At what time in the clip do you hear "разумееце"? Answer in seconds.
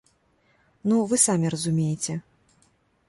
1.55-2.13